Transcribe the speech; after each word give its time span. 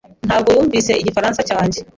ntabwo 0.27 0.49
yumvise 0.55 0.91
igifaransa 1.01 1.39
cyanjye. 1.49 1.79